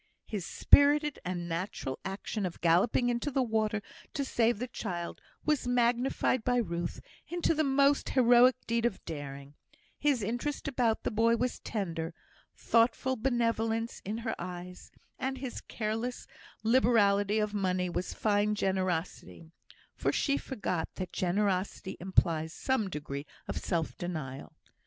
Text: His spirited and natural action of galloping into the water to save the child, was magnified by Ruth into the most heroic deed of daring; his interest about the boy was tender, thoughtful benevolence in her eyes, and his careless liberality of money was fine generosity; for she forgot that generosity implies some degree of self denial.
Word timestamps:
His 0.25 0.47
spirited 0.47 1.19
and 1.23 1.47
natural 1.47 1.99
action 2.03 2.43
of 2.43 2.59
galloping 2.59 3.09
into 3.09 3.29
the 3.29 3.43
water 3.43 3.83
to 4.15 4.25
save 4.25 4.57
the 4.57 4.67
child, 4.67 5.21
was 5.45 5.67
magnified 5.67 6.43
by 6.43 6.55
Ruth 6.57 7.01
into 7.27 7.53
the 7.53 7.63
most 7.63 8.09
heroic 8.09 8.55
deed 8.65 8.87
of 8.87 9.05
daring; 9.05 9.53
his 9.99 10.23
interest 10.23 10.67
about 10.67 11.03
the 11.03 11.11
boy 11.11 11.35
was 11.35 11.59
tender, 11.59 12.15
thoughtful 12.55 13.15
benevolence 13.15 14.01
in 14.03 14.17
her 14.25 14.33
eyes, 14.39 14.89
and 15.19 15.37
his 15.37 15.61
careless 15.61 16.25
liberality 16.63 17.37
of 17.37 17.53
money 17.53 17.87
was 17.87 18.11
fine 18.11 18.55
generosity; 18.55 19.51
for 19.93 20.11
she 20.11 20.35
forgot 20.35 20.89
that 20.95 21.13
generosity 21.13 21.95
implies 21.99 22.51
some 22.53 22.89
degree 22.89 23.27
of 23.47 23.55
self 23.59 23.95
denial. 23.99 24.55